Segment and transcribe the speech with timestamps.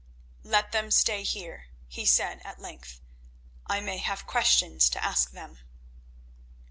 [0.41, 3.01] "Let them stay here," he said at length.
[3.67, 5.59] "I may have questions to ask them."